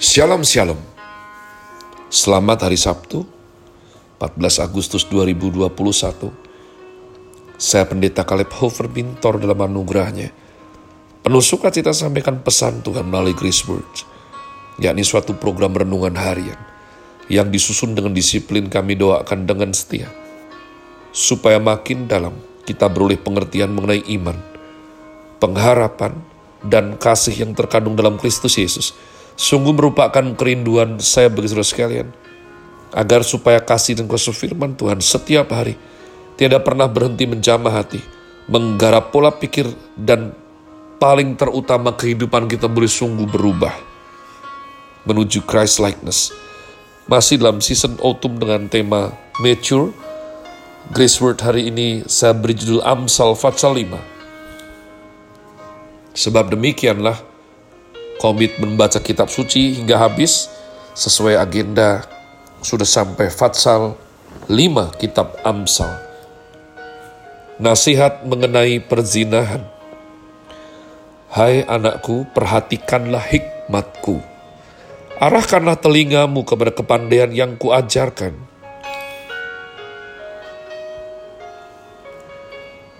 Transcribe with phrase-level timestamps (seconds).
[0.00, 0.80] Shalom Shalom.
[2.08, 3.20] Selamat hari Sabtu
[4.16, 5.68] 14 Agustus 2021
[7.60, 10.32] Saya Pendeta Kaleb Hofer Bintor dalam anugerahnya.
[11.20, 14.08] Penuh sukacita sampaikan pesan Tuhan melalui Grace Words
[14.80, 16.56] yakni suatu program renungan harian
[17.28, 20.08] yang disusun dengan disiplin kami doakan dengan setia
[21.12, 24.40] supaya makin dalam kita beroleh pengertian mengenai iman,
[25.44, 26.16] pengharapan,
[26.64, 28.96] dan kasih yang terkandung dalam Kristus Yesus
[29.38, 32.08] Sungguh merupakan kerinduan saya bagi saudara sekalian.
[32.90, 35.78] Agar supaya kasih dan kuasa firman Tuhan setiap hari
[36.34, 38.02] tidak pernah berhenti menjamah hati,
[38.50, 40.34] menggarap pola pikir dan
[40.98, 43.90] paling terutama kehidupan kita boleh sungguh berubah
[45.08, 46.32] menuju Christ likeness.
[47.08, 49.92] Masih dalam season autumn dengan tema mature.
[50.90, 54.00] Grace Word hari ini saya beri judul Amsal Fatsal 5.
[56.16, 57.20] Sebab demikianlah
[58.20, 60.52] komitmen membaca kitab suci hingga habis
[60.92, 62.04] sesuai agenda
[62.60, 63.96] sudah sampai Fatsal
[64.44, 65.88] 5 kitab Amsal.
[67.56, 69.64] Nasihat mengenai perzinahan.
[71.32, 74.20] Hai anakku, perhatikanlah hikmatku.
[75.16, 78.36] Arahkanlah telingamu kepada kepandaian yang kuajarkan.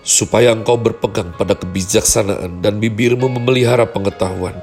[0.00, 4.56] Supaya engkau berpegang pada kebijaksanaan dan bibirmu memelihara pengetahuan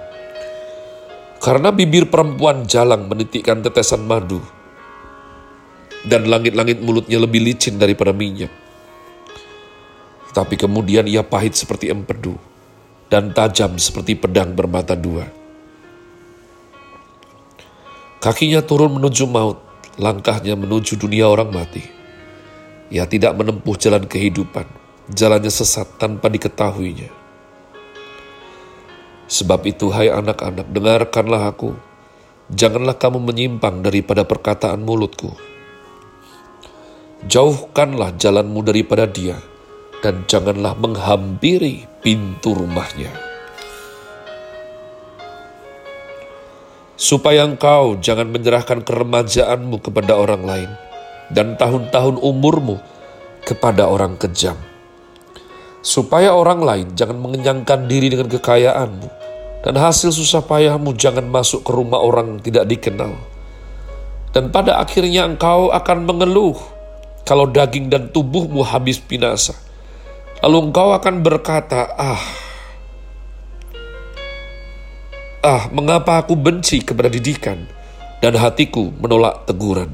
[1.48, 4.44] karena bibir perempuan jalang menitikkan tetesan madu,
[6.04, 8.52] dan langit-langit mulutnya lebih licin daripada minyak.
[10.36, 12.36] Tapi kemudian ia pahit seperti empedu,
[13.08, 15.24] dan tajam seperti pedang bermata dua.
[18.20, 19.64] Kakinya turun menuju maut,
[19.96, 21.80] langkahnya menuju dunia orang mati.
[22.92, 24.68] Ia tidak menempuh jalan kehidupan,
[25.16, 27.17] jalannya sesat tanpa diketahuinya.
[29.28, 31.76] Sebab itu, hai anak-anak, dengarkanlah aku.
[32.48, 35.36] Janganlah kamu menyimpang daripada perkataan mulutku.
[37.28, 39.36] Jauhkanlah jalanmu daripada dia,
[40.00, 43.12] dan janganlah menghampiri pintu rumahnya.
[46.96, 50.72] Supaya engkau jangan menyerahkan keremajaanmu kepada orang lain,
[51.36, 52.80] dan tahun-tahun umurmu
[53.44, 54.56] kepada orang kejam
[55.88, 59.08] supaya orang lain jangan mengenyangkan diri dengan kekayaanmu,
[59.66, 63.18] dan hasil susah payahmu jangan masuk ke rumah orang tidak dikenal.
[64.32, 66.58] Dan pada akhirnya engkau akan mengeluh
[67.26, 69.58] kalau daging dan tubuhmu habis binasa.
[70.46, 72.22] Lalu engkau akan berkata, ah,
[75.42, 77.66] ah, mengapa aku benci kepada didikan
[78.22, 79.90] dan hatiku menolak teguran.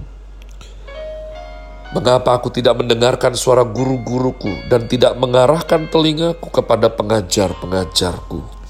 [1.94, 8.63] Mengapa aku tidak mendengarkan suara guru-guruku dan tidak mengarahkan telingaku kepada pengajar-pengajarku?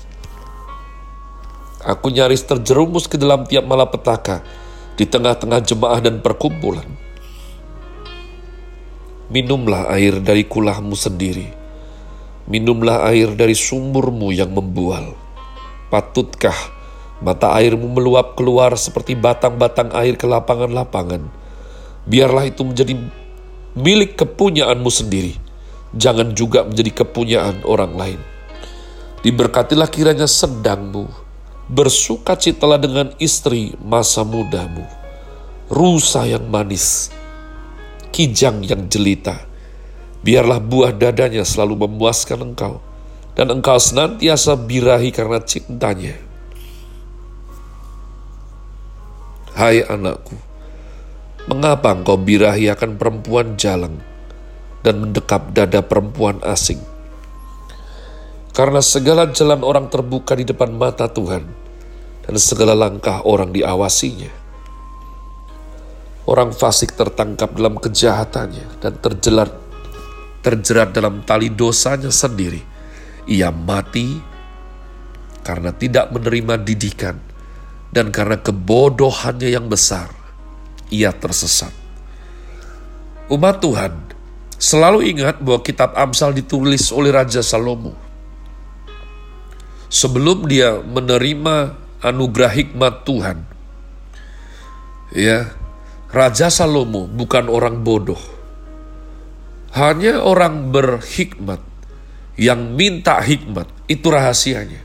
[1.83, 4.43] Aku nyaris terjerumus ke dalam tiap malapetaka
[4.95, 6.87] di tengah-tengah jemaah dan perkumpulan.
[9.27, 11.47] Minumlah air dari kulahmu sendiri.
[12.47, 15.15] Minumlah air dari sumurmu yang membual.
[15.91, 16.55] Patutkah
[17.23, 21.43] mata airmu meluap keluar seperti batang-batang air ke lapangan-lapangan?
[22.07, 22.93] biarlah itu menjadi
[23.75, 25.35] milik kepunyaanmu sendiri.
[25.93, 28.19] Jangan juga menjadi kepunyaan orang lain.
[29.21, 31.07] Diberkatilah kiranya sedangmu,
[31.71, 34.83] bersukacitalah dengan istri masa mudamu,
[35.71, 37.07] rusa yang manis,
[38.11, 39.47] kijang yang jelita.
[40.23, 42.79] Biarlah buah dadanya selalu memuaskan engkau,
[43.35, 46.15] dan engkau senantiasa birahi karena cintanya.
[49.53, 50.33] Hai anakku,
[51.43, 53.99] Mengapa engkau birahi akan perempuan jalang
[54.79, 56.79] dan mendekap dada perempuan asing?
[58.53, 61.41] Karena segala jalan orang terbuka di depan mata Tuhan
[62.23, 64.29] dan segala langkah orang diawasinya.
[66.29, 69.51] Orang fasik tertangkap dalam kejahatannya dan terjelat
[70.45, 72.61] terjerat dalam tali dosanya sendiri.
[73.25, 74.19] Ia mati
[75.41, 77.17] karena tidak menerima didikan
[77.89, 80.11] dan karena kebodohannya yang besar
[80.93, 81.73] ia tersesat.
[83.31, 83.93] Umat Tuhan,
[84.59, 88.02] selalu ingat bahwa kitab Amsal ditulis oleh Raja Salomo.
[89.93, 93.45] Sebelum dia menerima anugerah hikmat Tuhan,
[95.13, 95.53] ya,
[96.09, 98.17] Raja Salomo bukan orang bodoh.
[99.77, 101.61] Hanya orang berhikmat
[102.41, 104.81] yang minta hikmat, itu rahasianya.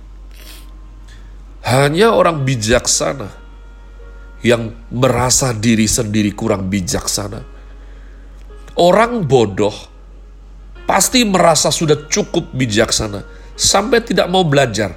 [1.64, 3.32] Hanya orang bijaksana
[4.44, 7.40] yang merasa diri sendiri kurang bijaksana.
[8.76, 9.72] Orang bodoh
[10.84, 14.94] pasti merasa sudah cukup bijaksana sampai tidak mau belajar,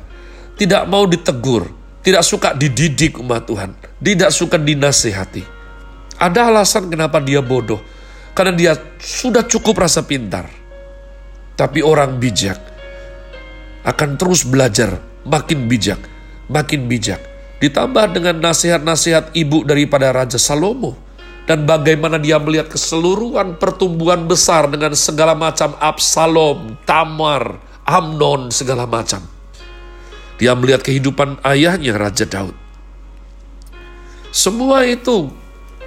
[0.53, 1.73] tidak mau ditegur,
[2.05, 5.41] tidak suka dididik umat Tuhan, tidak suka dinasehati.
[6.21, 7.81] Ada alasan kenapa dia bodoh,
[8.37, 10.45] karena dia sudah cukup rasa pintar.
[11.57, 12.57] Tapi orang bijak
[13.81, 15.97] akan terus belajar, makin bijak,
[16.45, 17.21] makin bijak.
[17.61, 20.97] Ditambah dengan nasihat-nasihat ibu daripada Raja Salomo.
[21.41, 29.25] Dan bagaimana dia melihat keseluruhan pertumbuhan besar dengan segala macam Absalom, Tamar, Amnon, segala macam.
[30.41, 32.57] Dia melihat kehidupan ayahnya Raja Daud.
[34.31, 35.29] Semua itu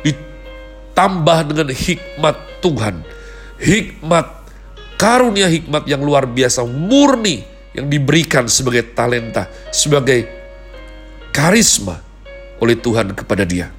[0.04, 3.02] ditambah dengan hikmat Tuhan.
[3.58, 4.26] Hikmat,
[5.00, 7.42] karunia hikmat yang luar biasa, murni
[7.74, 10.28] yang diberikan sebagai talenta, sebagai
[11.34, 11.98] karisma
[12.62, 13.74] oleh Tuhan kepada dia.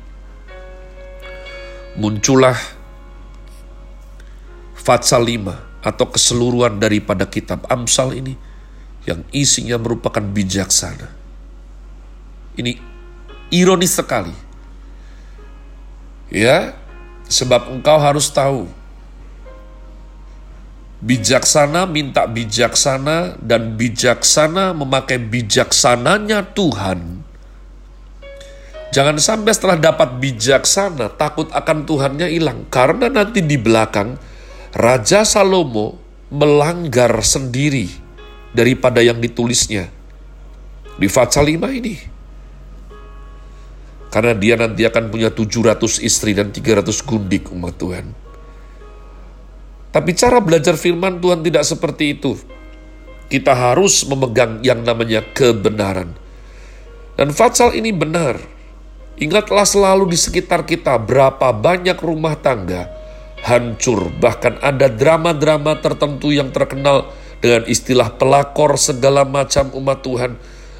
[1.95, 2.59] Muncullah
[4.75, 8.33] Fatsal 5 atau keseluruhan daripada kitab Amsal ini
[9.05, 11.13] yang isinya merupakan bijaksana.
[12.57, 12.73] Ini
[13.53, 14.33] ironis sekali.
[16.33, 16.73] Ya,
[17.29, 18.65] sebab engkau harus tahu
[21.05, 27.21] bijaksana minta bijaksana dan bijaksana memakai bijaksananya Tuhan.
[28.89, 34.17] Jangan sampai setelah dapat bijaksana takut akan Tuhannya hilang karena nanti di belakang
[34.75, 35.95] Raja Salomo
[36.27, 37.88] melanggar sendiri
[38.51, 39.88] daripada yang ditulisnya
[41.00, 41.95] di Fatsal 5 ini.
[44.12, 48.12] Karena dia nanti akan punya 700 istri dan 300 gundik umat Tuhan.
[49.95, 52.36] Tapi cara belajar firman Tuhan tidak seperti itu.
[53.31, 56.12] Kita harus memegang yang namanya kebenaran.
[57.16, 58.44] Dan Fatsal ini benar.
[59.16, 62.94] Ingatlah selalu di sekitar kita berapa banyak rumah tangga
[63.45, 64.09] hancur.
[64.09, 70.31] Bahkan ada drama-drama tertentu yang terkenal dengan istilah pelakor segala macam umat Tuhan.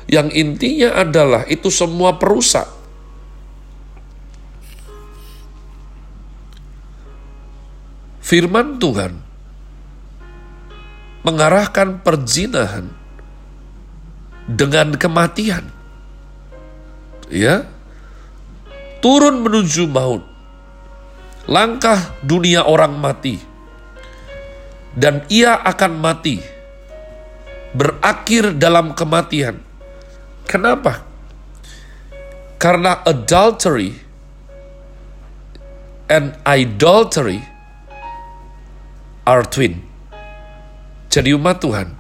[0.10, 2.66] Yang intinya adalah itu semua perusak
[8.26, 9.14] firman Tuhan
[11.22, 12.90] mengarahkan perzinahan
[14.50, 15.70] dengan kematian.
[17.30, 17.70] Ya.
[19.02, 20.35] Turun menuju maut.
[21.46, 23.38] Langkah dunia orang mati.
[24.96, 26.42] Dan ia akan mati.
[27.76, 29.60] Berakhir dalam kematian.
[30.48, 31.04] Kenapa?
[32.56, 33.94] Karena adultery
[36.10, 37.42] and idolatry
[39.26, 39.82] are twin.
[41.10, 41.96] Jadi umat Tuhan,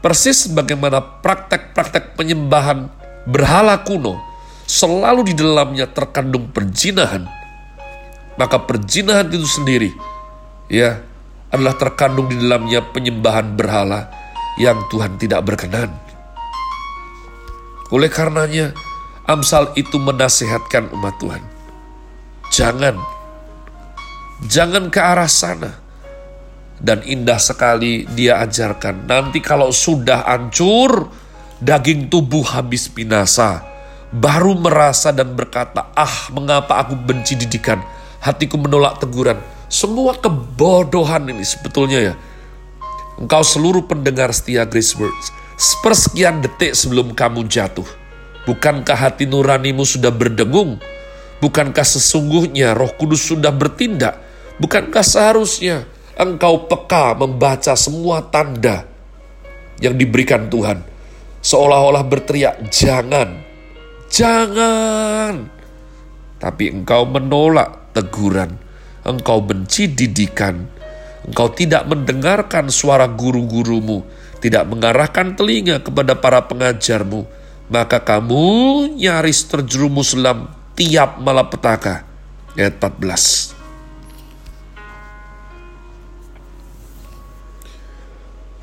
[0.00, 2.88] persis bagaimana praktek-praktek penyembahan
[3.28, 4.20] berhala kuno
[4.64, 7.28] selalu di dalamnya terkandung perjinahan,
[8.34, 9.90] maka perjinahan itu sendiri
[10.66, 11.02] ya
[11.54, 14.10] adalah terkandung di dalamnya penyembahan berhala
[14.58, 15.90] yang Tuhan tidak berkenan.
[17.94, 18.74] Oleh karenanya,
[19.24, 21.42] Amsal itu menasehatkan umat Tuhan.
[22.52, 22.98] Jangan,
[24.50, 25.80] jangan ke arah sana
[26.82, 29.08] dan indah sekali dia ajarkan.
[29.08, 31.08] Nanti kalau sudah hancur,
[31.62, 33.64] daging tubuh habis binasa.
[34.14, 37.82] Baru merasa dan berkata, ah mengapa aku benci didikan,
[38.24, 39.36] hatiku menolak teguran.
[39.68, 42.14] Semua kebodohan ini sebetulnya ya.
[43.20, 45.30] Engkau seluruh pendengar setia Grace Words,
[45.60, 47.86] sepersekian detik sebelum kamu jatuh.
[48.48, 50.80] Bukankah hati nuranimu sudah berdengung?
[51.38, 54.18] Bukankah sesungguhnya roh kudus sudah bertindak?
[54.58, 55.86] Bukankah seharusnya
[56.18, 58.86] engkau peka membaca semua tanda
[59.78, 60.82] yang diberikan Tuhan.
[61.44, 63.44] Seolah-olah berteriak, jangan,
[64.08, 65.52] jangan.
[66.40, 68.58] Tapi engkau menolak teguran,
[69.06, 70.66] engkau benci didikan,
[71.24, 74.02] engkau tidak mendengarkan suara guru-gurumu,
[74.42, 77.24] tidak mengarahkan telinga kepada para pengajarmu,
[77.70, 78.44] maka kamu
[78.98, 82.04] nyaris terjerumus dalam tiap malapetaka.
[82.54, 83.54] Ayat 14.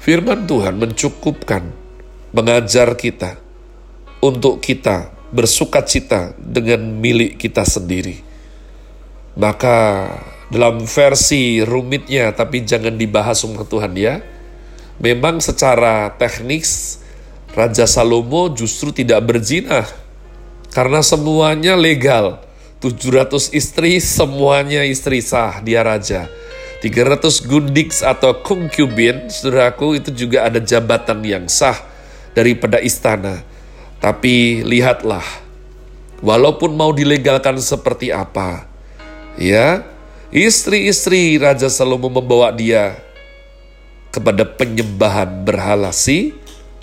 [0.02, 1.62] Firman Tuhan mencukupkan
[2.34, 3.38] mengajar kita
[4.24, 8.31] untuk kita bersuka cita dengan milik kita sendiri.
[9.36, 10.08] Maka
[10.52, 14.20] dalam versi rumitnya tapi jangan dibahas sama Tuhan ya.
[15.02, 17.02] Memang secara teknis
[17.52, 19.88] Raja Salomo justru tidak berzina
[20.72, 22.44] karena semuanya legal.
[22.82, 26.26] 700 istri semuanya istri sah dia raja
[26.82, 31.78] 300 gundiks atau concubine, saudaraku, itu juga ada jabatan yang sah
[32.34, 33.46] daripada istana.
[34.02, 35.22] Tapi lihatlah,
[36.26, 38.66] walaupun mau dilegalkan seperti apa,
[39.40, 39.84] ya,
[40.32, 43.00] istri-istri Raja Salomo membawa dia
[44.12, 46.36] kepada penyembahan berhala si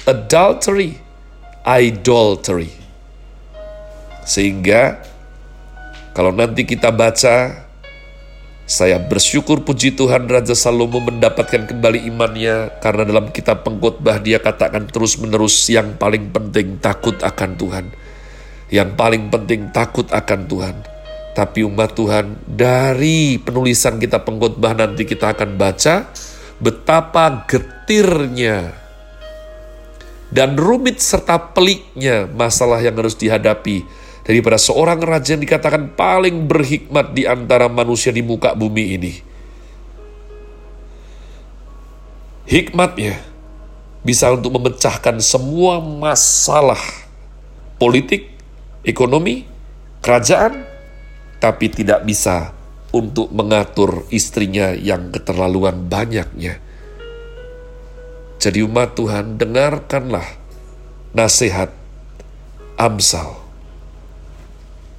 [0.08, 0.96] adultery,
[1.64, 2.72] idolatry.
[4.24, 5.00] Sehingga
[6.16, 7.68] kalau nanti kita baca,
[8.68, 14.88] saya bersyukur puji Tuhan Raja Salomo mendapatkan kembali imannya karena dalam kitab pengkhotbah dia katakan
[14.88, 17.86] terus-menerus yang paling penting takut akan Tuhan.
[18.68, 20.76] Yang paling penting takut akan Tuhan.
[21.38, 26.10] Tapi umat Tuhan dari penulisan kita pengkhotbah nanti kita akan baca
[26.58, 28.74] betapa getirnya
[30.34, 33.86] dan rumit serta peliknya masalah yang harus dihadapi
[34.26, 39.14] daripada seorang raja yang dikatakan paling berhikmat di antara manusia di muka bumi ini.
[42.50, 43.14] Hikmatnya
[44.04, 46.80] bisa untuk memecahkan semua masalah
[47.80, 48.28] politik,
[48.84, 49.48] ekonomi,
[50.04, 50.67] kerajaan,
[51.38, 52.54] tapi tidak bisa
[52.90, 56.58] untuk mengatur istrinya yang keterlaluan banyaknya.
[58.38, 60.26] Jadi umat Tuhan, dengarkanlah
[61.10, 61.74] nasihat
[62.78, 63.34] Amsal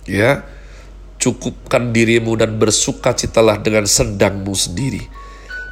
[0.09, 0.41] Ya,
[1.21, 5.05] cukupkan dirimu dan bersukacitalah dengan sedangmu sendiri.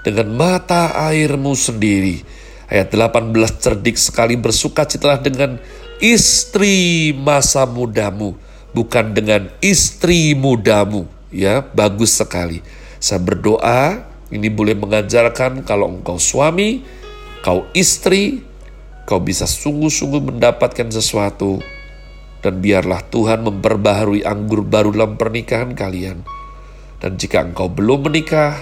[0.05, 2.21] Dengan mata airmu sendiri.
[2.69, 5.57] Ayat 18 cerdik sekali bersukacitalah dengan
[5.97, 8.37] istri masa mudamu.
[8.75, 11.07] Bukan dengan istri mudamu.
[11.27, 12.63] Ya, bagus sekali.
[12.97, 16.83] Saya berdoa, ini boleh mengajarkan kalau engkau suami,
[17.43, 18.43] kau istri,
[19.07, 21.63] kau bisa sungguh-sungguh mendapatkan sesuatu
[22.41, 26.23] dan biarlah Tuhan memperbaharui anggur baru dalam pernikahan kalian.
[26.97, 28.57] Dan jika engkau belum menikah,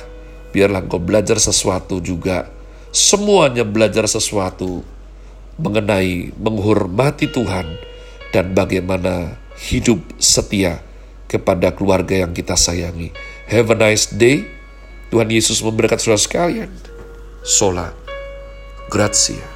[0.51, 2.51] biarlah engkau belajar sesuatu juga.
[2.95, 4.83] Semuanya belajar sesuatu
[5.59, 7.67] mengenai menghormati Tuhan
[8.31, 10.83] dan bagaimana hidup setia
[11.25, 13.15] kepada keluarga yang kita sayangi.
[13.49, 14.45] Have a nice day.
[15.13, 16.71] Tuhan Yesus memberkati saudara sekalian.
[17.45, 17.93] Sola.
[18.89, 19.54] Grazie.